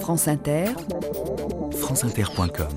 [0.00, 0.66] France Inter,
[1.72, 2.68] franceinter.com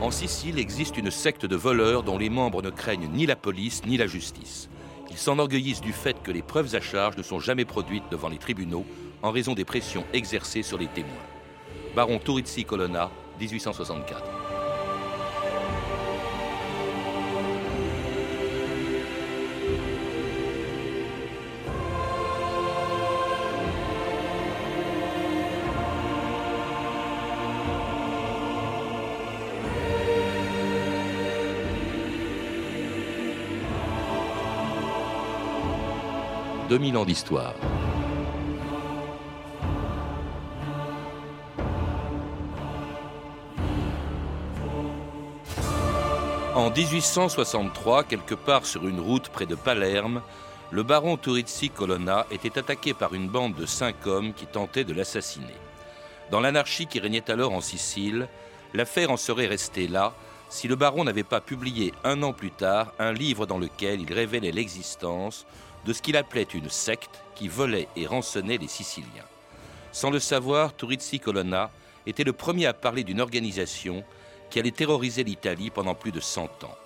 [0.00, 3.82] En Sicile existe une secte de voleurs dont les membres ne craignent ni la police
[3.86, 4.68] ni la justice.
[5.10, 8.38] Ils s'enorgueillissent du fait que les preuves à charge ne sont jamais produites devant les
[8.38, 8.86] tribunaux
[9.22, 11.10] en raison des pressions exercées sur les témoins.
[11.94, 13.10] Baron Turizzi Colonna,
[13.40, 14.33] 1864.
[36.74, 37.54] 2000 ans d'histoire.
[46.56, 50.20] En 1863, quelque part sur une route près de Palerme,
[50.72, 54.94] le baron Turizzi Colonna était attaqué par une bande de cinq hommes qui tentaient de
[54.94, 55.54] l'assassiner.
[56.32, 58.26] Dans l'anarchie qui régnait alors en Sicile,
[58.72, 60.12] l'affaire en serait restée là
[60.48, 64.12] si le baron n'avait pas publié un an plus tard un livre dans lequel il
[64.12, 65.46] révélait l'existence
[65.84, 69.28] de ce qu'il appelait une secte qui volait et rançonnait les Siciliens.
[69.92, 71.70] Sans le savoir, Turizzi Colonna
[72.06, 74.04] était le premier à parler d'une organisation
[74.50, 76.76] qui allait terroriser l'Italie pendant plus de 100 ans.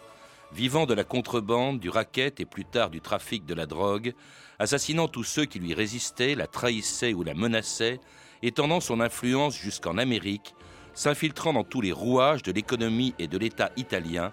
[0.53, 4.15] Vivant de la contrebande, du racket et plus tard du trafic de la drogue,
[4.59, 8.01] assassinant tous ceux qui lui résistaient, la trahissaient ou la menaçaient,
[8.43, 10.55] étendant son influence jusqu'en Amérique,
[10.95, 14.33] s'infiltrant dans tous les rouages de l'économie et de l'État italien,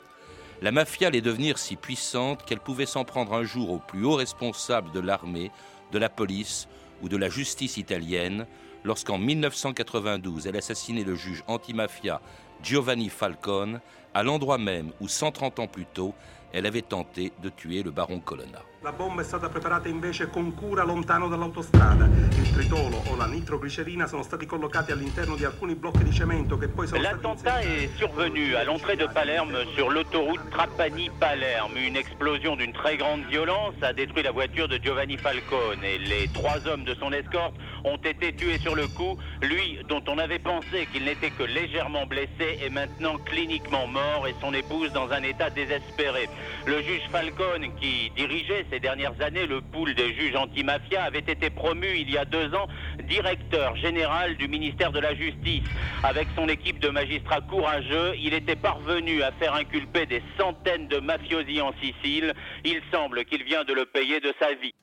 [0.61, 4.15] la mafia allait devenir si puissante qu'elle pouvait s'en prendre un jour aux plus hauts
[4.15, 5.51] responsables de l'armée,
[5.91, 6.67] de la police
[7.01, 8.47] ou de la justice italienne,
[8.83, 12.21] lorsqu'en 1992 elle assassinait le juge antimafia
[12.63, 13.81] Giovanni Falcone,
[14.15, 16.15] à l'endroit même où 130 ans plus tôt,
[16.53, 18.61] elle avait tenté de tuer le baron Colonna.
[18.81, 22.05] La bomba è stata preparata invece con cura lontano dall'autostrada.
[22.05, 26.67] Il tritolo o la nitroglicerina sono stati collocati all'interno di alcuni blocchi di cemento che
[26.67, 31.75] poi sono L'attentat est survenu à l'entrée de Palerme sur l'autoroute Trapani-Palerme.
[31.77, 36.27] Une explosion d'une très grande violence a détruit la voiture de Giovanni Falcone et les
[36.29, 39.17] trois hommes de son escorte ont été tués sur le coup.
[39.41, 44.35] Lui, dont on avait pensé qu'il n'était que légèrement blessé, est maintenant cliniquement mort et
[44.41, 46.29] son épouse dans un état désespéré.
[46.65, 51.49] Le juge Falcone, qui dirigeait ces dernières années le pool des juges antimafia, avait été
[51.49, 52.67] promu il y a deux ans
[53.03, 55.63] directeur général du ministère de la Justice.
[56.03, 60.99] Avec son équipe de magistrats courageux, il était parvenu à faire inculper des centaines de
[60.99, 62.33] mafiosi en Sicile.
[62.63, 64.73] Il semble qu'il vient de le payer de sa vie.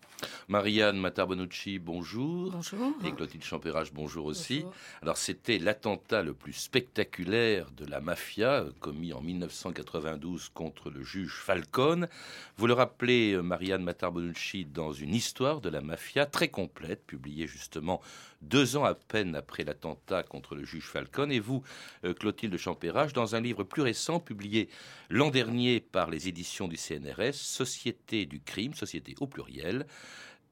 [0.49, 2.51] Marianne Matarbonucci, bonjour.
[2.51, 2.93] Bonjour.
[3.05, 4.65] Et Clotilde Champérage, bonjour aussi.
[5.01, 11.03] Alors, c'était l'attentat le plus spectaculaire de la mafia euh, commis en 1992 contre le
[11.03, 12.09] juge Falcone.
[12.57, 17.47] Vous le rappelez, euh, Marianne Matarbonucci, dans une histoire de la mafia très complète, publiée
[17.47, 18.01] justement
[18.41, 21.31] deux ans à peine après l'attentat contre le juge Falcone.
[21.31, 21.63] Et vous,
[22.05, 24.69] euh, Clotilde Champérage, dans un livre plus récent publié
[25.09, 29.87] l'an dernier par les éditions du CNRS, Société du crime, société au pluriel,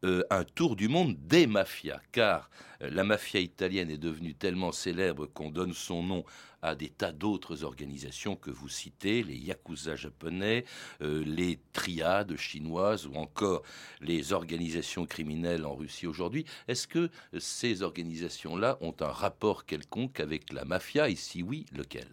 [0.05, 2.49] euh, un tour du monde des mafias, car
[2.83, 6.25] euh, la mafia italienne est devenue tellement célèbre qu'on donne son nom
[6.63, 10.65] à des tas d'autres organisations que vous citez, les yakuza japonais,
[11.03, 13.63] euh, les triades chinoises ou encore
[14.01, 16.47] les organisations criminelles en Russie aujourd'hui.
[16.67, 21.11] Est-ce que ces organisations-là ont un rapport quelconque avec la mafia?
[21.11, 22.09] Et si oui, lequel?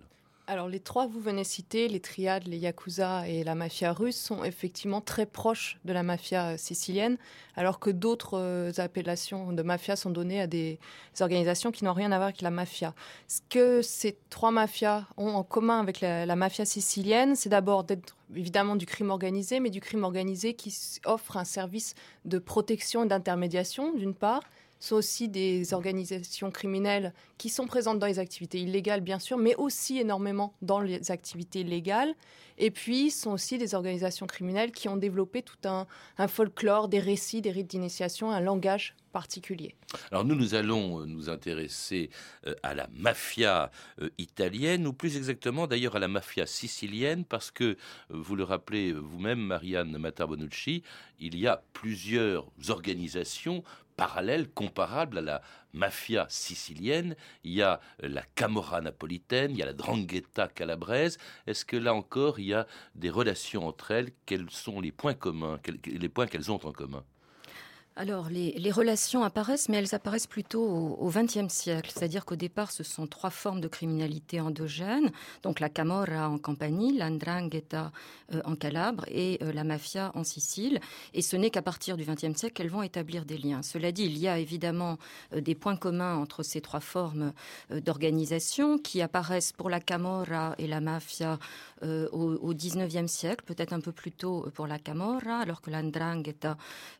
[0.47, 4.15] Alors les trois que vous venez citer, les triades, les yakuza et la mafia russe,
[4.15, 7.17] sont effectivement très proches de la mafia euh, sicilienne,
[7.55, 10.79] alors que d'autres euh, appellations de mafia sont données à des
[11.19, 12.95] organisations qui n'ont rien à voir avec la mafia.
[13.27, 17.83] Ce que ces trois mafias ont en commun avec la, la mafia sicilienne, c'est d'abord
[17.83, 20.73] d'être évidemment du crime organisé, mais du crime organisé qui
[21.05, 21.93] offre un service
[22.23, 24.41] de protection et d'intermédiation, d'une part,
[24.79, 29.55] sont aussi des organisations criminelles qui sont présentes dans les activités illégales, bien sûr, mais
[29.55, 32.13] aussi énormément dans les activités légales.
[32.57, 35.85] Et puis, sont aussi des organisations criminelles qui ont développé tout un,
[36.27, 39.75] folklore, des récits, des rites d'initiation, un langage particulier.
[40.11, 42.09] Alors nous, nous allons euh, nous intéresser
[42.45, 43.71] euh, à la mafia
[44.01, 47.77] euh, italienne, ou plus exactement d'ailleurs à la mafia sicilienne, parce que,
[48.09, 50.83] vous le rappelez vous-même, Marianne Matabonucci,
[51.19, 53.63] il y a plusieurs organisations
[53.97, 55.41] parallèle, comparable à la
[55.73, 57.15] mafia sicilienne.
[57.43, 61.17] Il y a la Camorra napolitaine, il y a la Drangheta calabraise.
[61.47, 64.11] Est-ce que là encore, il y a des relations entre elles?
[64.25, 67.03] Quels sont les points communs, les points qu'elles ont en commun?
[67.97, 71.91] Alors, les, relations apparaissent, mais elles apparaissent plutôt au XXe siècle.
[71.91, 75.11] C'est-à-dire qu'au départ, ce sont trois formes de criminalité endogènes.
[75.41, 77.91] Donc, la Camorra en Campanie, l'Andrangheta
[78.35, 80.79] euh, en Calabre et euh, la mafia en Sicile.
[81.15, 83.63] Et ce n'est qu'à partir du XXe siècle qu'elles vont établir des liens.
[83.63, 84.99] Cela dit, il y a évidemment
[85.33, 87.33] euh, des points communs entre ces trois formes
[87.71, 91.39] d'organisation qui apparaissent pour la Camorra et la mafia
[91.83, 96.57] au XIXe siècle, peut-être un peu plus tôt pour la Camorra, alors que l'Andrangheta,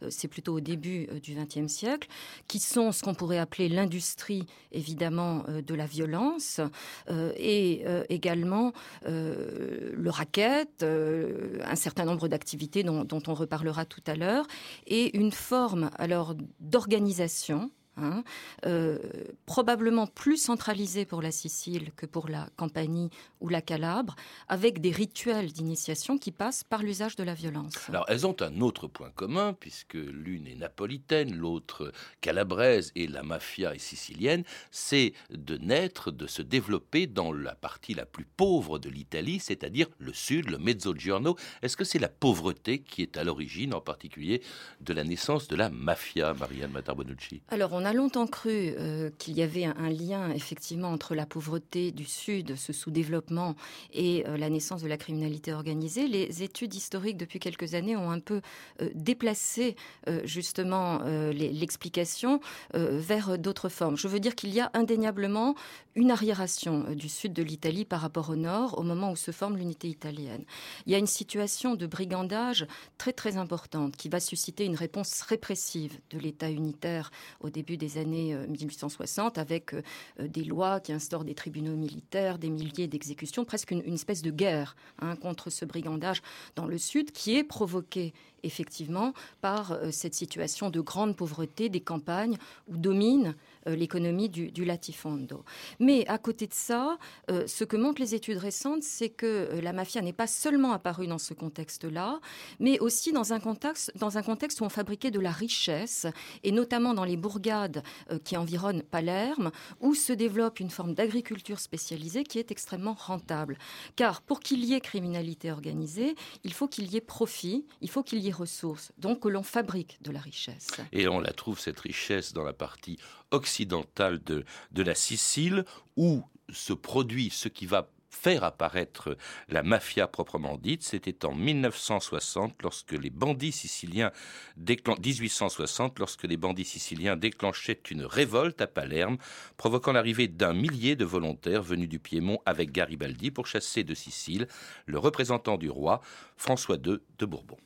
[0.10, 2.08] c'est plutôt au début euh, du XXe siècle,
[2.48, 6.62] qui sont ce qu'on pourrait appeler l'industrie, évidemment, euh, de la violence,
[7.10, 8.74] euh, et également
[9.06, 14.46] le racket, un certain nombre d'activités dont, dont, on reparlera tout à l'heure,
[14.86, 18.24] et une forme alors d'organisation Hein,
[18.66, 19.00] euh,
[19.48, 23.10] probablement plus centralisé pour la Sicile que pour la Campanie
[23.42, 24.16] ou la Calabre,
[24.48, 27.74] avec des rituels d'initiation qui passent par l'usage de la violence.
[27.90, 31.92] Alors elles ont un autre point commun, puisque l'une est napolitaine, l'autre
[32.22, 37.96] calabraise et la mafia est sicilienne, c'est de naître, de se développer dans la partie
[37.96, 41.36] la plus pauvre de l'Italie, c'est-à-dire le sud, le Mezzogiorno.
[41.64, 44.44] Est-ce que c'est la pauvreté qui est à l'origine, en particulier,
[44.82, 49.38] de la naissance de la mafia, Marianne Matarbonucci Alors on a longtemps cru euh, qu'il
[49.38, 53.56] y avait un, lien effectivement entre la pauvreté du Sud, ce sous-développement,
[53.94, 56.08] et euh, la naissance de la criminalité organisée.
[56.08, 58.42] Les études historiques depuis quelques années ont un peu
[58.82, 59.76] euh, déplacé
[60.24, 61.00] justement
[61.32, 62.40] l'explication
[62.74, 63.98] vers d'autres formes.
[63.98, 65.56] Je veux dire qu'il y a indéniablement
[65.96, 69.58] une arriération du sud de l'Italie par rapport au nord au moment où se forme
[69.58, 70.44] l'unité italienne.
[70.86, 72.68] Il y a une situation de brigandage
[72.98, 77.12] très très importante qui va susciter une réponse répressive de l'État unitaire
[77.42, 79.82] au début des années 1860 euh, avec euh,
[80.20, 84.32] euh, des lois qui instaurent des tribunaux militaires, des milliers d'exécutions, presque une, espèce de
[84.32, 86.22] guerre hein, contre ce brigandage
[86.56, 88.14] dans le Sud qui est provoqué
[88.44, 92.38] effectivement par cette situation de grande pauvreté des campagnes
[92.68, 93.36] où domine
[93.76, 95.44] l'économie du, latifondo.
[95.80, 96.98] Mais à côté de ça,
[97.30, 100.74] euh, ce que montrent les études récentes, c'est que euh, la mafia n'est pas seulement
[100.74, 102.20] apparue dans ce contexte-là,
[102.60, 106.06] mais aussi dans un contexte, dans un contexte où on fabriquait de la richesse,
[106.44, 107.84] et notamment dans les bourgades
[108.24, 113.58] qui environnent Palerme, où se développe une forme d'agriculture spécialisée qui est extrêmement rentable.
[113.96, 118.04] Car pour qu'il y ait criminalité organisée, il faut qu'il y ait profit, il faut
[118.04, 120.68] qu'il y ait ressources, donc que l'on fabrique de la richesse.
[120.92, 122.98] Et on la trouve, cette richesse, dans la partie
[123.32, 124.44] occidentale de,
[124.76, 125.66] la Sicile,
[125.96, 129.16] où se produit ce qui va faire apparaître
[129.48, 134.12] la mafia proprement dite, c'était en 1960 lorsque les bandits siciliens
[134.58, 139.18] 1860 lorsque les bandits siciliens déclenchaient une révolte à Palerme,
[139.58, 144.48] provoquant l'arrivée d'un millier de volontaires venus du Piémont avec Garibaldi pour chasser de Sicile
[144.88, 146.02] le représentant du roi
[146.38, 147.58] François II de Bourbon.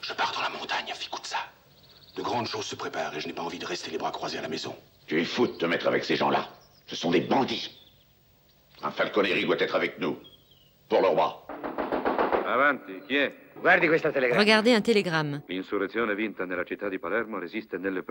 [0.00, 0.86] Je pars dans la montagne,
[1.22, 1.38] ça.
[2.16, 4.38] De grandes choses se préparent et je n'ai pas envie de rester les bras croisés
[4.38, 4.74] à la maison.
[5.10, 6.48] Tu es fou de te mettre avec ces gens-là.
[6.86, 7.68] Ce sont des bandits.
[8.80, 10.16] Un falconeri doit être avec nous.
[10.88, 11.44] Pour le roi.
[14.38, 15.42] Regardez un télégramme.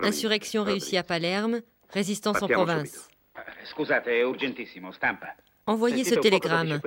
[0.02, 3.08] Insurrection réussie à Palerme, résistance en province.
[5.66, 6.80] Envoyez ce télégramme.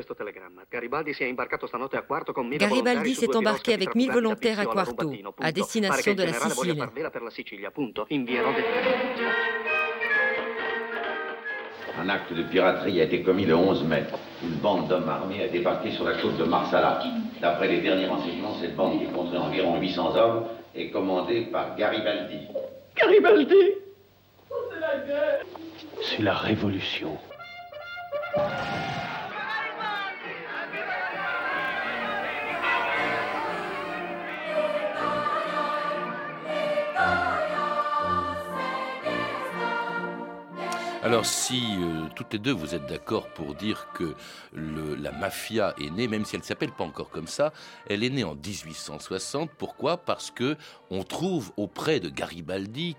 [2.60, 6.88] Garibaldi s'est embarqué avec 1000 volontaires à Quarto, à destination de la Sicile.
[12.03, 14.03] Un acte de piraterie a été commis le 11 mai.
[14.44, 17.00] Une bande d'hommes armés a débarqué sur la côte de Marsala.
[17.39, 20.44] D'après les derniers renseignements, cette bande qui compterait environ 800 hommes
[20.75, 22.39] est commandée par Garibaldi.
[22.97, 23.55] Garibaldi
[24.51, 25.39] C'est la guerre
[26.01, 27.17] C'est la révolution.
[41.03, 44.15] Alors si euh, toutes les deux vous êtes d'accord pour dire que
[44.53, 47.51] la mafia est née, même si elle ne s'appelle pas encore comme ça,
[47.89, 49.51] elle est née en 1860.
[49.57, 49.98] Pourquoi?
[49.98, 50.55] Parce que
[50.89, 52.95] on trouve auprès de Garibaldi,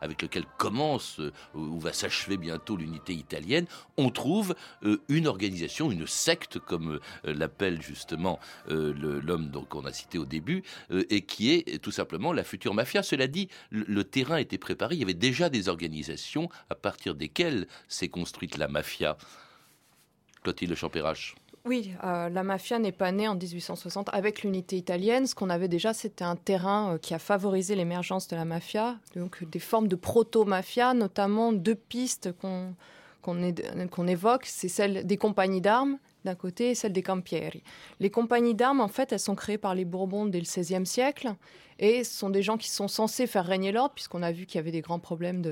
[0.00, 5.90] avec lequel commence euh, ou va s'achever bientôt l'unité italienne, on trouve euh, une organisation,
[5.90, 8.38] une secte, comme l'appelle justement
[8.68, 13.02] l'homme qu'on a cité au début, et qui est tout simplement la future mafia.
[13.02, 17.47] Cela dit, le terrain était préparé, il y avait déjà des organisations à partir desquelles
[17.88, 19.16] s'est construite la mafia.
[20.42, 21.34] Clotilde Champérache.
[21.64, 25.26] Oui, euh, la mafia n'est pas née en 1860 avec l'unité italienne.
[25.26, 28.96] Ce qu'on avait déjà, c'était un terrain euh, qui a favorisé l'émergence de la mafia,
[29.16, 32.74] donc des formes de proto-mafia, notamment deux pistes qu'on
[33.20, 37.62] qu'on évoque, c'est celle des compagnies d'armes d'un côté et celle des Campieri.
[38.00, 41.34] Les compagnies d'armes, en fait, elles sont créées par les Bourbons dès le XVIe siècle
[41.78, 44.56] et ce sont des gens qui sont censés faire régner l'ordre, puisqu'on a vu qu'il
[44.56, 45.42] y avait des grands problèmes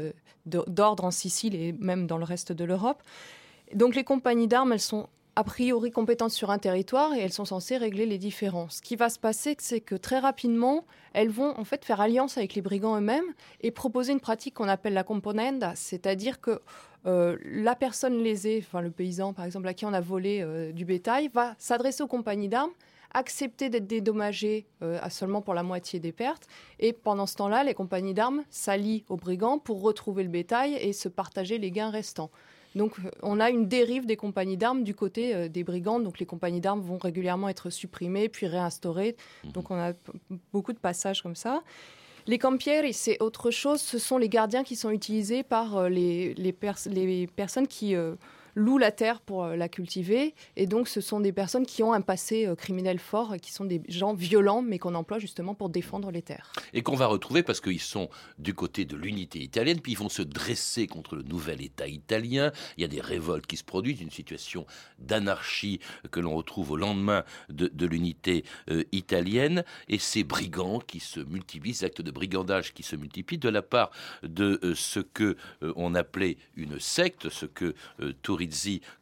[0.45, 3.03] d'ordre en Sicile et même dans le reste de l'Europe.
[3.75, 7.45] Donc les compagnies d'armes, elles sont a priori compétentes sur un territoire et elles sont
[7.45, 8.77] censées régler les différences.
[8.77, 12.39] Ce qui va se passer, c'est que très rapidement, elles vont en fait faire alliance
[12.39, 16.63] avec les brigands eux-mêmes et proposer une pratique qu'on appelle la componenda, c'est-à-dire que
[17.07, 20.73] euh, la personne lésée, enfin le paysan par exemple à qui on a volé euh,
[20.73, 22.73] du bétail, va s'adresser aux compagnies d'armes,
[23.13, 26.49] accepter d'être dédommagé euh, à seulement pour la moitié des pertes,
[26.81, 30.95] et pendant ce temps-là, les compagnies d'armes s'allient aux brigands pour retrouver le bétail et
[30.95, 32.31] se partager les gains restants.
[32.77, 35.99] Donc on a une dérive des compagnies d'armes du côté des brigands.
[35.99, 39.17] Donc les compagnies d'armes vont régulièrement être supprimées puis réinstaurées.
[39.45, 39.53] Mmh.
[39.53, 39.93] Donc on a
[40.53, 41.63] beaucoup de passages comme ça.
[42.29, 43.81] Les campieri, c'est autre chose.
[43.81, 46.53] Ce sont les gardiens qui sont utilisés par euh, les,
[47.37, 48.17] personnes qui euh,
[48.57, 50.35] louent la terre pour euh, la cultiver.
[50.57, 53.67] Et donc, ce sont des personnes qui ont un passé euh, criminel fort, qui sont
[53.67, 56.53] des gens violents, mais qu'on emploie justement pour défendre les terres.
[56.73, 58.09] Et qu'on va retrouver parce qu'ils sont
[58.39, 62.51] du côté de l'unité italienne, puis ils vont se dresser contre le nouvel État italien.
[62.77, 64.67] Il y a des révoltes qui se produisent, une situation
[64.99, 65.79] d'anarchie
[66.11, 69.65] que l'on retrouve au lendemain de, l'unité euh, italienne.
[69.89, 73.63] Et ces brigands qui se multiplient, ces actes de brigandage qui se multiplient de la
[73.63, 73.91] part
[74.23, 75.37] de ce que
[75.77, 77.75] on appelait une secte, ce que
[78.23, 78.46] Tourisme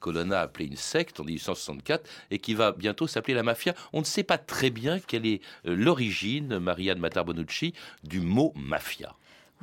[0.01, 3.75] Colonna appelé une secte en 1864 et qui va bientôt s'appeler la mafia.
[3.93, 9.15] On ne sait pas très bien quelle est euh, l'origine, Marianne Matarbonucci, du mot mafia.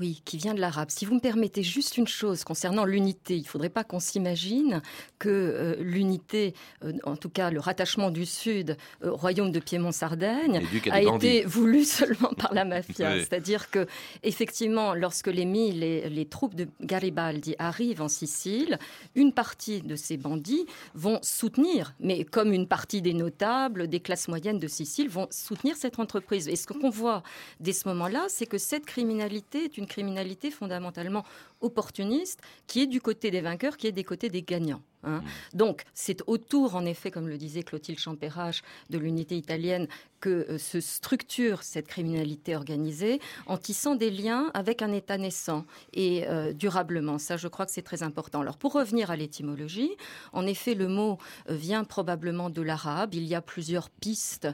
[0.01, 0.89] Oui, qui vient de l'arabe.
[0.89, 4.81] Si vous me permettez juste une chose concernant l'unité, il ne faudrait pas qu'on s'imagine
[5.19, 10.63] que euh, l'unité, euh, en tout cas le rattachement du Sud au royaume de Piémont-Sardaigne,
[10.89, 13.19] a été voulu seulement par la mafia.
[13.19, 13.85] C'est-à-dire que,
[14.23, 18.79] effectivement, lorsque les, les, les troupes de Garibaldi arrivent en Sicile,
[19.13, 20.65] une partie de ces bandits
[20.95, 25.75] vont soutenir, mais comme une partie des notables, des classes moyennes de Sicile, vont soutenir
[25.75, 26.47] cette entreprise.
[26.47, 27.21] Et ce qu'on voit
[27.59, 31.23] dès ce moment-là, c'est que cette criminalité est une criminalité fondamentalement
[31.59, 34.81] opportuniste qui est du côté des vainqueurs, qui est des côtés des gagnants.
[35.03, 35.21] Hein.
[35.21, 35.57] Mmh.
[35.57, 39.87] Donc, c'est autour, en effet, comme le disait Clotilde Champérage, de l'unité italienne,
[40.21, 45.65] que euh, se structure cette criminalité organisée en tissant des liens avec un État naissant
[45.93, 47.17] et euh, durablement.
[47.17, 48.41] Ça, je crois que c'est très important.
[48.41, 49.91] Alors, pour revenir à l'étymologie,
[50.31, 51.17] en effet, le mot
[51.49, 53.15] euh, vient probablement de l'arabe.
[53.15, 54.47] Il y a plusieurs pistes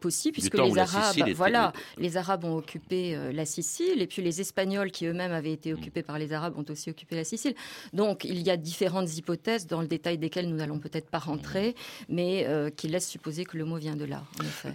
[0.00, 4.90] possibles, puisque les Arabes, voilà, les Arabes ont occupé la Sicile, et puis les Espagnols,
[4.90, 5.76] qui eux-mêmes avaient été mmh.
[5.76, 7.54] occupés par les Arabes, ont aussi occupé la Sicile.
[7.92, 11.74] Donc, il y a différentes hypothèses dans le détail desquelles nous n'allons peut-être pas rentrer,
[12.08, 12.46] mais
[12.76, 14.22] qui laissent supposer que le mot vient de là.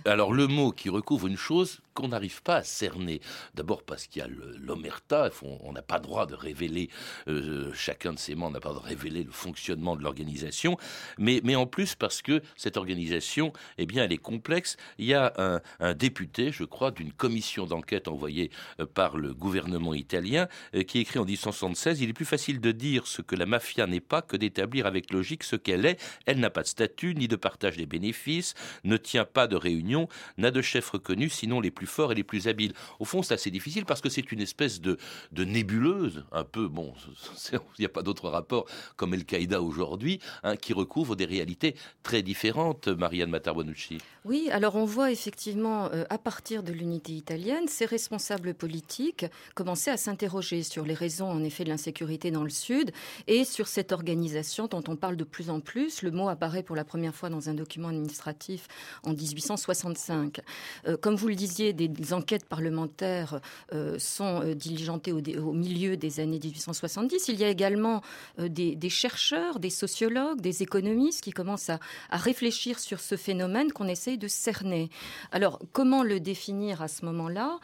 [0.06, 3.22] Alors, le mot qui recouvre une chose qu'on n'arrive pas à cerner.
[3.56, 4.28] D'abord parce qu'il y a
[4.60, 6.90] l'omerta, on n'a pas droit de révéler,
[7.28, 10.78] euh, chacun de ces membres n'a pas droit de révéler le fonctionnement de l'organisation,
[11.18, 14.78] mais, mais en plus parce que cette organisation, eh bien, elle est complexe.
[15.00, 19.94] Il y a un, député, je crois, d'une commission d'enquête envoyée euh, par le gouvernement
[19.94, 23.46] italien, euh, qui écrit en 1876, il est plus facile de dire ce que la
[23.46, 26.00] mafia n'est pas que d'établir avec logique ce qu'elle est.
[26.25, 30.08] Elle n'a pas de statut, ni de partage des bénéfices, ne tient pas de réunion,
[30.38, 32.74] n'a de chef reconnu, sinon les plus forts et les plus habiles.
[33.00, 34.98] Au fond, c'est assez difficile parce que c'est une espèce de,
[35.32, 36.94] de nébuleuse, un peu, bon,
[37.54, 42.22] il n'y a pas d'autre rapport comme Al-Qaïda aujourd'hui, hein, qui recouvre des réalités très
[42.22, 44.00] différentes, Marianne Matarbonucci.
[44.25, 49.25] Oui, alors on voit effectivement, euh, à partir de l'unité italienne, ces responsables politiques
[49.56, 52.92] commencer à s'interroger sur les raisons, en effet, de l'insécurité dans le Sud
[53.27, 56.01] et sur cette organisation dont on parle de plus en plus.
[56.01, 58.67] Le mot apparaît pour la première fois dans un document administratif
[59.03, 60.41] en 1865.
[60.88, 63.39] Euh, comme vous le disiez, des enquêtes parlementaires
[63.74, 67.27] euh, sont euh, diligentées au, milieu des années 1870.
[67.29, 68.01] Il y a également
[68.38, 71.79] des, chercheurs, des sociologues, des économistes qui commencent à,
[72.12, 74.89] réfléchir sur ce phénomène qu'on essaye de cerner.
[75.32, 77.60] Alors, comment le définir à ce moment-là?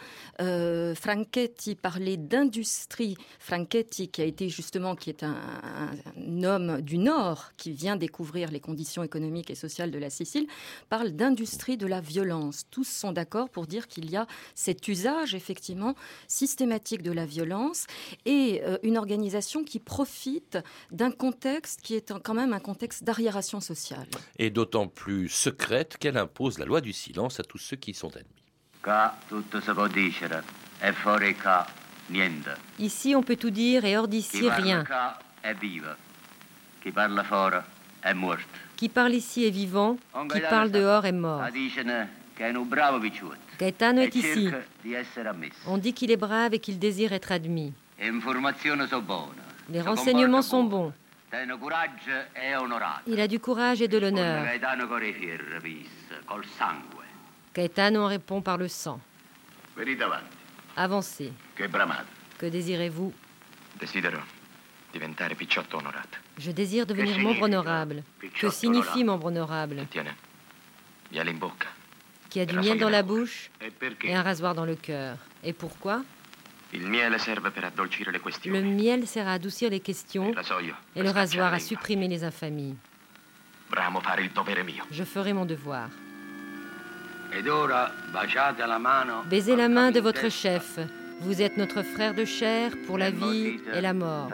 [0.95, 3.17] Franchetti parlait d'industrie.
[3.39, 7.12] Franchetti, qui a été justement, qui est un, un homme du Nord,
[7.58, 10.48] qui vient découvrir les conditions économiques et sociales de la Sicile,
[10.89, 12.65] parle d'industrie de la violence.
[12.72, 15.96] Tous sont d'accord pour dire qu'il y a cet usage effectivement
[16.27, 17.86] systématique de la violence
[18.25, 20.58] et euh, une organisation qui profite
[20.91, 24.08] d'un contexte qui est quand même un contexte d'arriération sociale.
[24.39, 28.12] Et d'autant plus secrète qu'elle impose la loi du silence à tous ceux qui sont
[28.12, 28.27] ennemis.
[32.79, 34.84] Ici, on peut tout dire et hors d'ici, rien.
[38.75, 39.97] Qui parle ici est vivant,
[40.31, 41.41] qui parle dehors est mort.
[43.59, 44.49] Gaetano est ici.
[45.67, 47.73] On dit qu'il est brave et qu'il désire être admis.
[49.69, 50.91] Les renseignements sont bons.
[53.07, 54.45] Il a du courage et de l'honneur.
[57.55, 58.99] Gaetano répond par le sang.
[60.75, 61.31] Avancez.
[62.37, 63.13] Que désirez-vous?
[66.37, 68.03] Je désire devenir membre honorable.
[68.39, 69.85] Que signifie membre honorable
[72.29, 73.51] Qui a du miel dans la bouche
[74.03, 75.17] et un rasoir dans le cœur.
[75.43, 76.03] Et pourquoi?
[76.73, 80.33] Le miel sert à adoucir les questions
[80.95, 82.75] et le rasoir à supprimer les infamies.
[84.91, 85.89] Je ferai mon devoir.
[89.29, 90.79] Baisez la main de votre chef.
[91.21, 94.29] Vous êtes notre frère de chair pour la vie et la mort.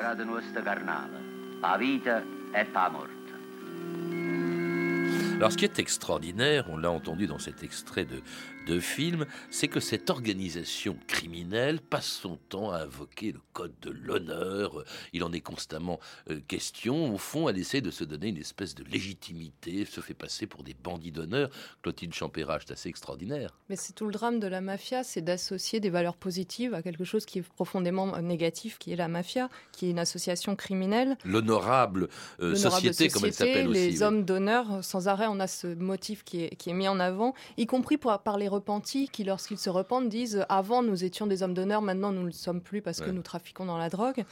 [5.36, 8.22] Alors ce qui est extraordinaire, on l'a entendu dans cet extrait de,
[8.70, 13.90] de film, c'est que cette organisation criminelle passe son temps à invoquer le code de
[13.90, 14.84] l'honneur.
[15.12, 16.00] Il en est constamment
[16.30, 17.12] euh, question.
[17.14, 20.64] Au fond, elle essaie de se donner une espèce de légitimité, se fait passer pour
[20.64, 21.50] des bandits d'honneur.
[21.82, 23.58] Clotilde Champéra, c'est assez extraordinaire.
[23.70, 27.04] Mais c'est tout le drame de la mafia, c'est d'associer des valeurs positives à quelque
[27.04, 31.18] chose qui est profondément euh, négatif, qui est la mafia, qui est une association criminelle.
[31.26, 32.08] L'honorable
[32.40, 33.80] euh, société, comme elle s'appelle aussi.
[33.80, 37.00] Les hommes d'honneur, sans arrêt on a ce motif qui est, qui est mis en
[37.00, 41.28] avant, y compris pour, par les repentis qui, lorsqu'ils se repentent, disent avant nous étions
[41.28, 43.90] des hommes d'honneur, maintenant nous ne le sommes plus parce que nous trafiquons dans la
[43.90, 44.26] drogue.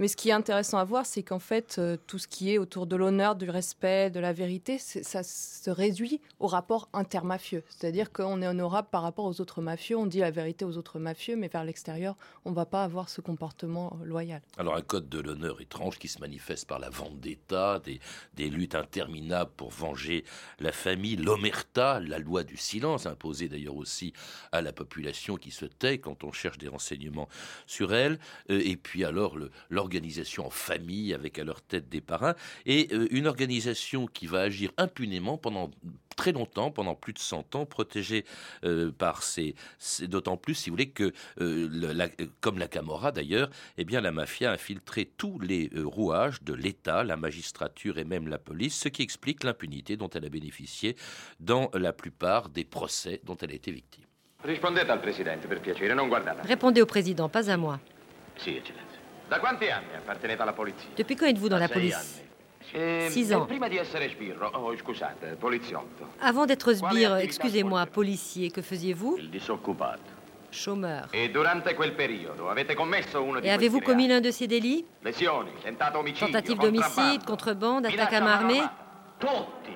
[0.00, 2.58] Mais ce qui est intéressant à voir, c'est qu'en fait, euh, tout ce qui est
[2.58, 7.62] autour de l'honneur, du respect, de la vérité, ça se réduit au rapport intermafieux.
[7.68, 10.98] C'est-à-dire qu'on est honorable par rapport aux autres mafieux, on dit la vérité aux autres
[10.98, 14.42] mafieux, mais vers l'extérieur, on ne va pas avoir ce comportement loyal.
[14.58, 18.00] Alors un code de l'honneur étrange qui se manifeste par la vente d'État, des,
[18.34, 20.24] des luttes interminables pour venger
[20.58, 24.12] la famille, l'omerta, la loi du silence, imposée d'ailleurs aussi
[24.50, 27.28] à la population qui se tait quand on cherche des renseignements
[27.66, 28.18] sur elle,
[28.50, 29.50] euh, et puis alors le
[29.84, 32.34] organisation en famille avec à leur tête des parrains,
[32.66, 35.70] et euh, une organisation qui va agir impunément pendant
[36.16, 38.24] très longtemps, pendant plus de 100 ans, protégée
[38.64, 39.54] euh, par ces...
[40.02, 42.08] D'autant plus, si vous voulez, que, euh,
[42.40, 47.04] comme la Camorra d'ailleurs, eh bien, la mafia a infiltré tous les rouages de l'État,
[47.04, 50.96] la magistrature et même la police, ce qui explique l'impunité dont elle a bénéficié
[51.40, 54.04] dans la plupart des procès dont elle a été victime.
[56.44, 57.80] Répondez au président, pas à moi.
[59.28, 60.88] Da quanti anni appartenete alla polizia?
[60.94, 62.22] Depuis quand êtes-vous dans la police?
[62.72, 63.46] eh, Six ans.
[63.46, 66.08] Prima di essere sbirro, oh, scusate, poliziotto.
[66.20, 69.16] Avant d'être sbire, excusez-moi, policier, que faisiez-vous?
[69.18, 70.12] Il disoccupato.
[70.52, 71.08] Chômeur.
[71.12, 74.84] E durante quel periodo avete commesso uno di Et avez-vous commis l'un de ces délits?
[75.02, 78.62] Lesioni, tentato omicidio, Tentative d'homicide, contrebande, attaque à main armée
[79.18, 79.72] Tutti,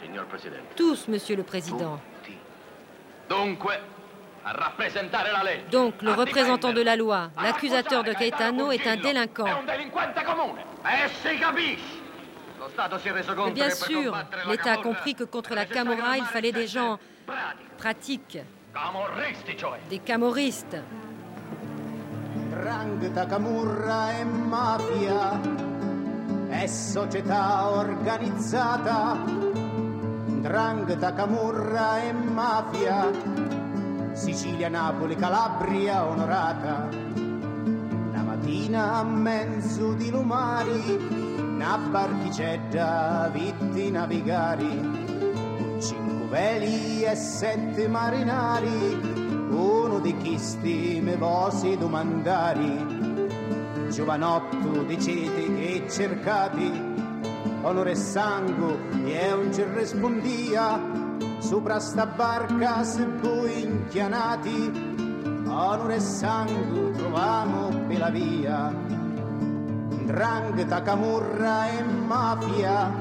[0.00, 0.74] signor Presidente.
[0.74, 1.98] Tous, monsieur le président.
[2.22, 2.38] Tutti.
[3.28, 3.78] Dunque,
[5.70, 9.46] donc, le représentant de la loi, l'accusateur de Caetano, est un délinquant.
[13.44, 14.16] Mais bien sûr,
[14.48, 16.98] l'État a compris que contre la Camorra, il fallait des gens
[17.76, 18.38] pratiques,
[19.88, 20.76] des camoristes.
[26.52, 29.16] E è società organizzata.
[30.40, 33.59] Drangheta, camurra e mafia
[34.12, 36.88] Sicilia, Napoli, Calabria onorata.
[38.12, 40.98] La mattina a mezzo di lumari,
[41.38, 45.78] una barchicetta vitti navigari.
[45.80, 53.28] Cinque veli e sette marinari, uno di chi stime vosi domandari.
[53.90, 56.70] Giovanotto dicete che cercati,
[57.62, 60.99] onore e sangue e un ci rispondia
[61.40, 64.98] sopra sta barca se voi inchianati
[65.46, 68.72] onore e sangue troviamo per la via.
[70.04, 72.92] Drangheta, camurra e mafia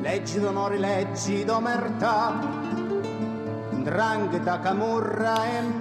[0.00, 2.59] leggi d'onore, leggi d'omertà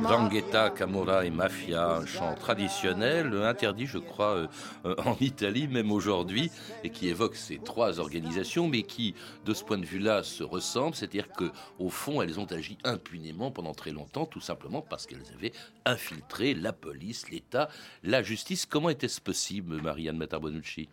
[0.02, 4.48] Drangheta, Camorra et Mafia, un chant traditionnel, interdit, je crois, euh,
[4.86, 6.50] euh, en Italie, même aujourd'hui,
[6.84, 9.14] et qui évoque ces trois organisations, mais qui,
[9.46, 10.96] de ce point de vue-là, se ressemblent.
[10.96, 15.32] C'est-à-dire que, au fond, elles ont agi impunément pendant très longtemps, tout simplement parce qu'elles
[15.38, 15.54] avaient
[15.86, 17.70] infiltré la police, l'État,
[18.04, 18.66] la justice.
[18.66, 20.90] Comment était-ce possible, Marianne Matabonucci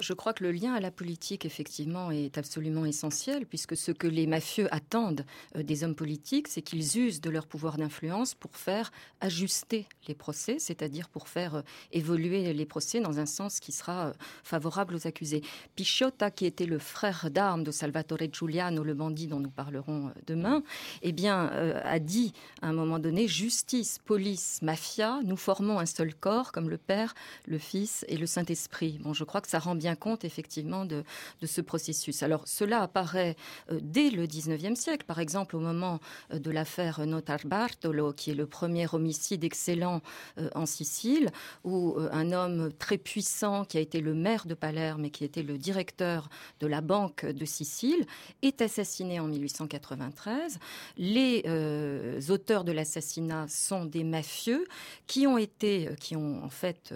[0.00, 4.06] Je crois que le lien à la politique, effectivement, est absolument essentiel, puisque ce que
[4.06, 5.24] les mafieux attendent
[5.56, 10.14] euh, des hommes politiques, c'est qu'ils usent de leur pouvoir d'influence pour faire ajuster les
[10.14, 11.62] procès, c'est-à-dire pour faire euh,
[11.92, 14.12] évoluer les procès dans un sens qui sera euh,
[14.44, 15.42] favorable aux accusés.
[15.76, 20.10] Picciotta, qui était le frère d'armes de Salvatore Giuliano, le bandit dont nous parlerons euh,
[20.26, 20.62] demain,
[21.00, 21.46] eh bien,
[21.84, 26.68] a dit à un moment donné justice, police, mafia, nous formons un seul corps, comme
[26.68, 27.14] le Père,
[27.46, 28.98] le Fils et le Saint-Esprit.
[29.00, 31.04] Bon, je crois que ça rend bien compte effectivement de,
[31.44, 32.22] ce processus.
[32.22, 33.36] Alors, cela apparaît
[33.70, 36.00] dès le 19e siècle, par exemple au moment
[36.38, 40.00] de l'affaire Notar Bartolo, qui est le premier homicide excellent
[40.38, 41.30] euh, en Sicile,
[41.64, 45.24] où euh, un homme très puissant qui a été le maire de Palerme et qui
[45.24, 46.28] était le directeur
[46.60, 48.06] de la Banque de Sicile
[48.42, 50.58] est assassiné en 1893.
[50.96, 54.66] Les euh, auteurs de l'assassinat sont des mafieux
[55.06, 56.94] qui ont été, qui ont en fait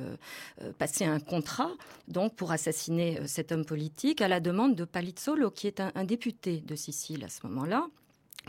[0.78, 1.70] passé un contrat
[2.08, 6.60] donc pour assassiner cet homme politique à la demande de Palizzolo, qui est un député
[6.60, 7.88] de Sicile à ce moment-là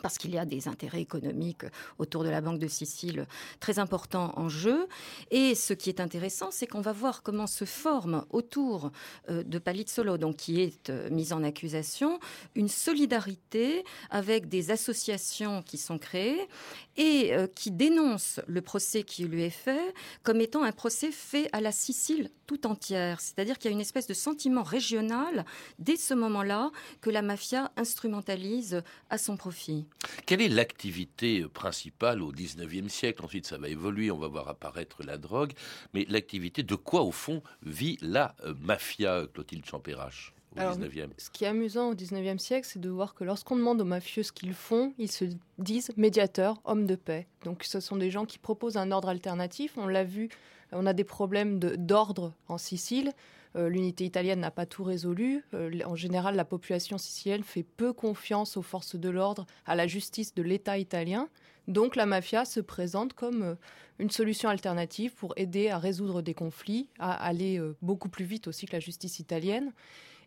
[0.01, 1.63] parce qu'il y a des intérêts économiques
[1.97, 3.25] autour de la Banque de Sicile
[3.60, 4.88] très importants en jeu.
[5.31, 8.91] Et ce qui est intéressant, c'est qu'on va voir comment se forme autour
[9.29, 12.19] euh, de Palizzolo, donc qui est euh, mis en accusation,
[12.55, 16.47] une solidarité avec des associations qui sont créées
[16.95, 21.49] et euh, qui dénoncent le procès qui lui est fait comme étant un procès fait
[21.53, 23.19] à la Sicile tout entière.
[23.19, 25.45] C'est-à-dire qu'il y a une espèce de sentiment régional
[25.79, 29.87] dès ce moment-là que la mafia instrumentalise à son profit.
[30.26, 33.23] Quelle est l'activité principale au 19e siècle?
[33.23, 35.54] Ensuite, ça va évoluer, on va voir apparaître la drogue.
[35.93, 41.10] Mais l'activité, de quoi au fond vit la euh, mafia, Clotilde Champérache au 19e.
[41.17, 44.23] Ce qui est amusant au 19e siècle, c'est de voir que lorsqu'on demande aux mafieux
[44.23, 45.26] ce qu'ils font, ils se
[45.58, 47.28] disent médiateurs, hommes de paix.
[47.43, 49.73] Donc ce sont des gens qui proposent un ordre alternatif.
[49.78, 50.30] On l'a vu,
[50.71, 53.13] on a des problèmes d'ordre en Sicile.
[53.57, 55.43] Euh, l'unité italienne n'a pas tout résolu.
[55.53, 59.87] Euh, en général, la population sicilienne fait peu confiance aux forces de l'ordre, à la
[59.87, 61.27] justice de l'État italien.
[61.67, 63.55] Donc la mafia se présente comme euh,
[63.99, 68.67] une solution alternative pour aider à résoudre des conflits, à aller beaucoup plus vite aussi
[68.67, 69.73] que la justice italienne.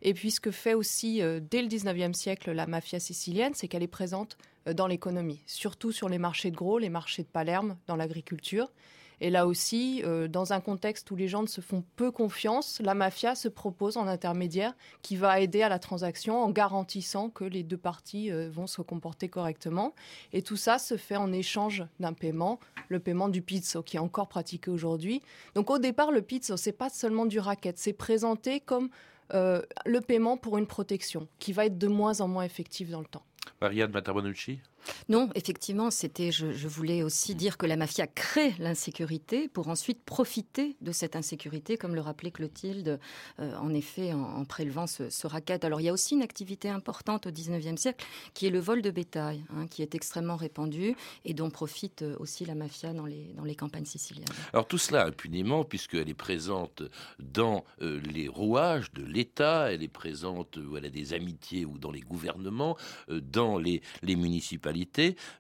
[0.03, 3.85] Et puis ce que fait aussi dès le 19e siècle la mafia sicilienne, c'est qu'elle
[3.85, 4.39] est présente
[4.75, 8.73] dans l'économie, surtout sur les marchés de gros, les marchés de Palerme, dans l'agriculture.
[9.21, 12.81] Et là aussi, euh, dans un contexte où les gens ne se font peu confiance,
[12.83, 17.45] la mafia se propose en intermédiaire qui va aider à la transaction en garantissant que
[17.45, 19.95] les deux parties euh, vont se comporter correctement.
[20.33, 24.01] Et tout ça se fait en échange d'un paiement, le paiement du pizzo qui est
[24.01, 25.23] encore pratiqué aujourd'hui.
[25.55, 28.89] Donc au départ, le pizzo, c'est pas seulement du racket, c'est présenté comme
[29.35, 33.01] euh, le paiement pour une protection qui va être de moins en moins effective dans
[33.01, 33.23] le temps.
[33.61, 34.61] Marianne Matabonucci
[35.09, 36.31] non, effectivement, c'était.
[36.33, 41.77] Je, voulais aussi dire que la mafia crée l'insécurité pour ensuite profiter de cette insécurité,
[41.77, 43.01] comme le rappelait Clotilde,
[43.41, 45.65] euh, en effet, en, prélevant ce, racket.
[45.65, 48.83] Alors, il y a aussi une activité importante au XIXe siècle, qui est le vol
[48.83, 53.07] de bétail, hein, qui est extrêmement répandu et dont profite euh, aussi la mafia dans
[53.07, 54.29] les, dans les campagnes siciliennes.
[54.53, 56.83] Alors, tout cela impunément, puisqu'elle est présente
[57.19, 61.91] dans euh, les rouages de l'État, elle est présente, elle a des amitiés ou dans
[61.91, 62.77] les gouvernements,
[63.09, 64.70] dans les, les municipalités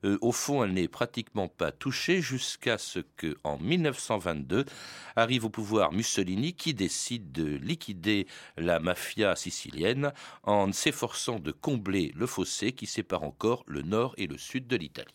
[0.04, 4.64] euh, au fond, elle n'est pratiquement pas touchée jusqu'à ce que, en 1922,
[5.16, 10.12] arrive au pouvoir Mussolini qui décide de liquider la mafia sicilienne
[10.44, 14.76] en s'efforçant de combler le fossé qui sépare encore le nord et le sud de
[14.76, 15.14] l'Italie.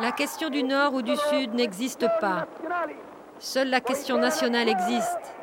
[0.00, 2.46] La question du nord ou du sud n'existe pas.
[3.38, 5.39] Seule la question nationale existe.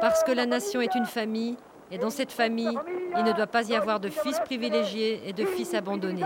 [0.00, 1.56] Parce que la nation est une famille,
[1.90, 2.78] et dans cette famille,
[3.16, 6.24] il ne doit pas y avoir de fils privilégiés et de fils abandonnés.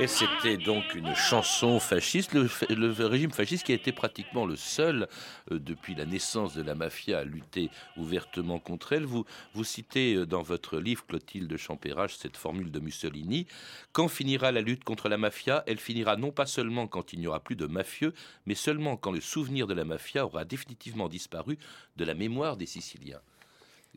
[0.00, 5.08] Et c'était donc une chanson fasciste, le, régime fasciste qui a été pratiquement le seul
[5.52, 9.04] euh, depuis la naissance de la mafia à lutter ouvertement contre elle.
[9.04, 13.46] Vous, vous citez euh, dans votre livre, Clotilde de Champérage, cette formule de Mussolini.
[13.92, 15.64] Quand finira la lutte contre la mafia?
[15.66, 18.14] Elle finira non pas seulement quand il n'y aura plus de mafieux,
[18.46, 21.58] mais seulement quand le souvenir de la mafia aura définitivement disparu
[21.96, 23.20] de la mémoire des Siciliens.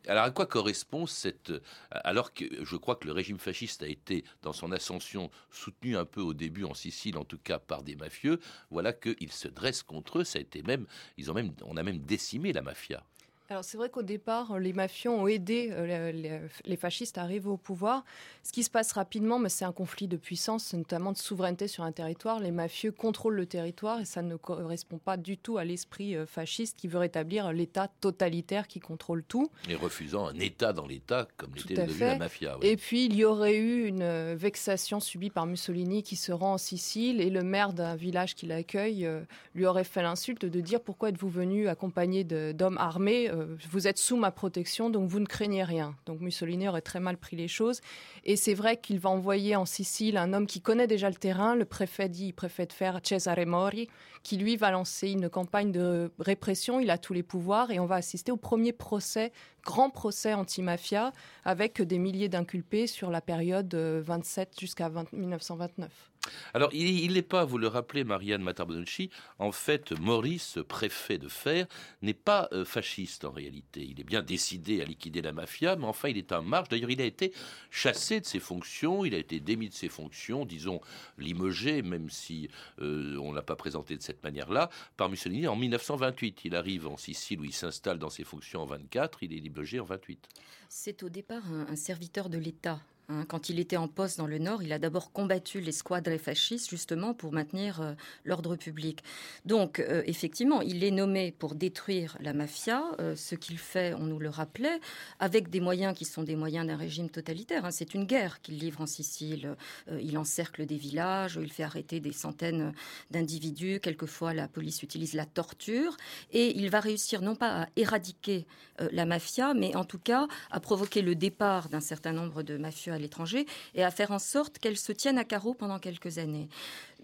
[0.07, 1.53] Alors à quoi correspond cette...
[1.91, 6.05] Alors que je crois que le régime fasciste a été, dans son ascension, soutenu un
[6.05, 9.81] peu au début en Sicile, en tout cas par des mafieux, voilà qu'il se dresse
[9.83, 10.23] contre eux.
[10.23, 10.85] Ça a été même...
[11.17, 11.53] Ils ont même...
[11.63, 13.05] On a même décimé la mafia.
[13.53, 17.57] Alors c'est vrai qu'au départ, les mafieux ont aidé euh, les, fascistes à arriver au
[17.57, 18.03] pouvoir.
[18.41, 21.83] Ce qui se passe rapidement, mais c'est un conflit de puissance, notamment de souveraineté sur
[21.83, 22.39] un territoire.
[22.39, 26.25] Les mafieux contrôlent le territoire et ça ne correspond pas du tout à l'esprit euh,
[26.25, 29.51] fasciste qui veut rétablir l'État totalitaire qui contrôle tout.
[29.69, 32.57] Et refusant un État dans l'État, comme l'était devenu la mafia.
[32.63, 36.53] Et puis il y aurait eu une euh, vexation subie par Mussolini qui se rend
[36.53, 39.07] en Sicile et le maire d'un village qui l'accueille
[39.53, 43.97] lui aurait fait l'insulte de dire pourquoi êtes-vous venu accompagné d'hommes armés euh, vous êtes
[43.97, 45.95] sous ma protection, donc vous ne craignez rien.
[46.05, 47.81] Donc Mussolini aurait très mal pris les choses.
[48.23, 51.55] Et c'est vrai qu'il va envoyer en Sicile un homme qui connaît déjà le terrain,
[51.55, 53.89] le préfet dit, préfet de fer Cesare Mori,
[54.23, 56.79] qui lui va lancer une campagne de répression.
[56.79, 59.31] Il a tous les pouvoirs et on va assister au premier procès,
[59.63, 61.11] grand procès anti-mafia,
[61.45, 66.12] avec des milliers d'inculpés sur la période 27 euh, jusqu'à 1929.
[66.53, 69.09] Alors, il n'est pas, vous le rappelez, Marianne Matarbonucci,
[69.39, 71.65] en fait, Maurice, préfet de Fer,
[72.01, 73.85] n'est pas euh, fasciste en réalité.
[73.89, 76.69] Il est bien décidé à liquider la mafia, mais enfin, il est en marge.
[76.69, 77.33] D'ailleurs, il a été
[77.71, 80.79] chassé de ses fonctions, il a été démis de ses fonctions, disons
[81.17, 85.55] limogé, même si euh, on ne l'a pas présenté de cette manière-là, par Mussolini en
[85.55, 86.41] 1928.
[86.45, 89.79] Il arrive en Sicile où il s'installe dans ses fonctions en 24, il est limogé
[89.79, 90.27] en 28.
[90.69, 94.37] C'est au départ un serviteur de l'État Hein, quand il était en poste dans le
[94.37, 99.03] Nord, il a d'abord combattu les squadres fascistes justement pour maintenir euh, l'ordre public.
[99.45, 104.05] Donc, euh, effectivement, il est nommé pour détruire la mafia, euh, ce qu'il fait, on
[104.05, 104.79] nous le rappelait,
[105.19, 107.65] avec des moyens qui sont des moyens d'un régime totalitaire.
[107.65, 107.71] Hein.
[107.71, 109.55] C'est une guerre qu'il livre en Sicile.
[109.99, 112.73] il encercle des villages, il fait arrêter des centaines
[113.11, 113.79] d'individus.
[113.81, 115.97] Quelquefois, la police utilise la torture.
[116.31, 118.45] Et il va réussir non pas à éradiquer
[118.79, 122.92] la mafia, mais en tout cas à provoquer le départ d'un certain nombre de mafieux
[122.93, 126.47] à l'étranger et à faire en sorte qu'elle se tienne à carreau pendant quelques années.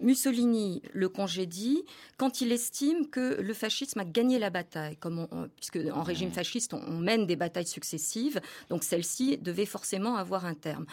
[0.00, 1.84] Mussolini le congédie
[2.16, 6.74] quand il estime que le fascisme a gagné la bataille, comme puisque en régime fasciste
[6.74, 10.86] on, mène des batailles successives, donc celle-ci devait forcément avoir un terme.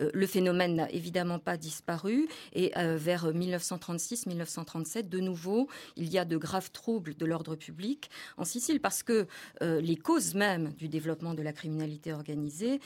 [0.00, 6.18] Euh, le phénomène n'a évidemment pas disparu et euh, vers 1936-1937, de nouveau, il y
[6.18, 9.26] a de graves troubles de l'ordre public en Sicile parce que
[9.62, 12.80] euh, les causes mêmes du développement de la criminalité organisée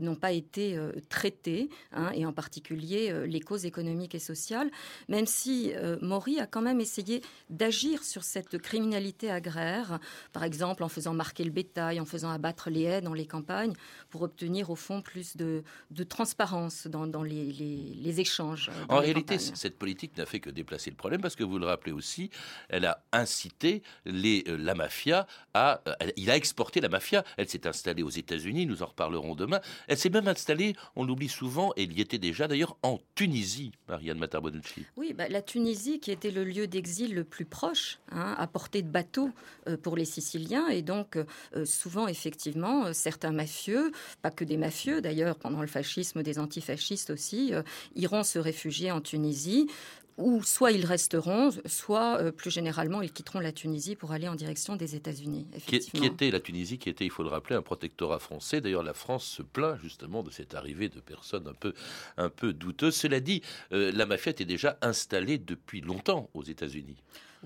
[0.00, 4.70] n'ont pas été traitées, hein, et en particulier les causes économiques et sociales
[5.14, 10.00] même si euh, Maury a quand même essayé d'agir sur cette criminalité agraire,
[10.32, 13.74] par exemple en faisant marquer le bétail, en faisant abattre les haies dans les campagnes,
[14.10, 15.62] pour obtenir au fond plus de,
[16.08, 18.70] transparence dans, les, échanges.
[18.70, 21.66] Euh, en réalité, cette politique n'a fait que déplacer le problème, parce que vous le
[21.66, 22.30] rappelez aussi,
[22.68, 25.80] elle a incité les, euh, la mafia à...
[26.16, 29.98] il a exporté la mafia, elle s'est installée aux États-Unis, nous en reparlerons demain, elle
[29.98, 34.18] s'est même installée, on l'oublie souvent, et il y était déjà d'ailleurs en Tunisie, Marianne
[34.18, 34.86] Matarbonucci.
[34.96, 38.82] Oui, bah, la Tunisie, qui était le lieu d'exil le plus proche, hein, à portée
[38.82, 39.30] de bateau
[39.68, 44.56] euh, pour les Siciliens, et donc euh, souvent, effectivement, euh, certains mafieux, pas que des
[44.56, 47.52] mafieux d'ailleurs, pendant le fascisme, des antifascistes aussi,
[47.94, 49.68] iront se réfugier en Tunisie
[50.16, 54.34] où soit ils resteront, soit euh, plus généralement ils quitteront la Tunisie pour aller en
[54.34, 55.46] direction des États-Unis.
[55.66, 58.60] Qui, était la Tunisie, qui était, il faut le rappeler, un protectorat français.
[58.60, 61.74] D'ailleurs, la France se plaint justement de cette arrivée de personnes un peu,
[62.16, 62.96] un peu douteuses.
[62.96, 66.96] Cela dit, euh, la mafia était déjà installée depuis longtemps aux États-Unis.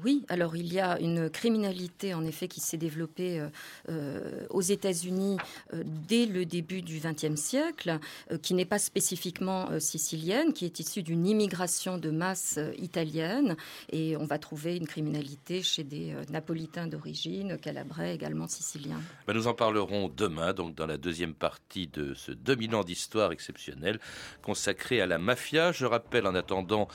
[0.05, 3.49] Oui, alors il y a une criminalité en effet qui s'est développée euh,
[3.89, 5.39] euh, aux États-Unis
[5.75, 7.99] euh, dès le début du XXe siècle,
[8.43, 13.57] qui n'est pas spécifiquement sicilienne, qui est issue d'une immigration de masse italienne,
[13.91, 19.01] et on va trouver une criminalité chez des Napolitains d'origine, Calabrais également siciliens.
[19.27, 23.99] Ben, nous en parlerons demain, donc dans la deuxième partie de ce dominant d'histoire exceptionnelle
[24.43, 25.73] consacré à la mafia.
[25.73, 26.89] Je rappelle en attendant,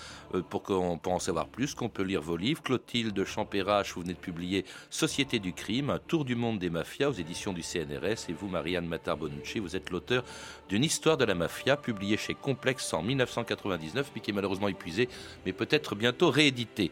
[0.50, 2.62] pour qu'on puisse en savoir plus, qu'on peut lire vos livres.
[2.94, 7.10] De Champérache, vous venez de publier Société du crime, un tour du monde des mafias
[7.10, 8.30] aux éditions du CNRS.
[8.30, 10.24] Et vous, Marianne Matar-Bonucci, vous êtes l'auteur
[10.70, 15.10] d'une histoire de la mafia publiée chez Complex en 1999, mais qui est malheureusement épuisée,
[15.44, 16.92] mais peut-être bientôt rééditée.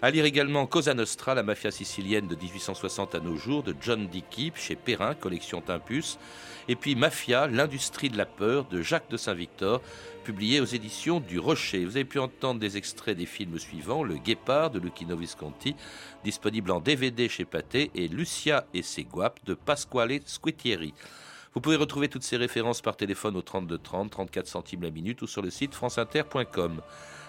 [0.00, 4.06] À lire également Cosa Nostra, la mafia sicilienne de 1860 à nos jours, de John
[4.06, 6.18] Dickey, chez Perrin, collection Timpus.
[6.68, 9.82] Et puis Mafia, l'industrie de la peur, de Jacques de Saint-Victor,
[10.22, 11.84] publié aux éditions du Rocher.
[11.84, 15.16] Vous avez pu entendre des extraits des films suivants Le Guépard de Lucchino
[16.24, 20.94] Disponible en DVD chez Pathé, et Lucia et ses guapes de Pasquale Squitieri.
[21.54, 25.20] Vous pouvez retrouver toutes ces références par téléphone au 32 30, 34 centimes la minute
[25.20, 26.80] ou sur le site franceinter.com.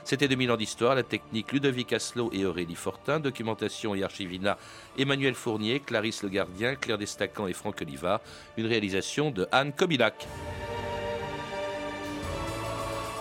[0.06, 4.58] C'était 2000 ans d'histoire, la technique Ludovic Asselot et Aurélie Fortin, documentation et archivina
[4.98, 8.20] Emmanuel Fournier, Clarisse Le Gardien, Claire Destacan et Franck Olivard,
[8.58, 10.28] une réalisation de Anne Kobilac.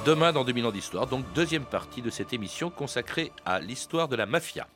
[0.04, 4.16] Demain, dans 2000 ans d'histoire, donc deuxième partie de cette émission consacrée à l'histoire de
[4.16, 4.66] la mafia.